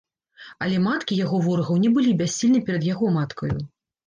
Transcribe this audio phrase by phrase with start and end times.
[0.67, 3.53] Але маткі яго ворагаў не былі бяссільны перад яго маткаю.